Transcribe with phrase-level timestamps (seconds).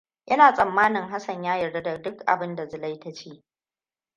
[0.31, 3.43] Ina tsammanin Hassan ya yarda da duk abinda Zulai ta ce.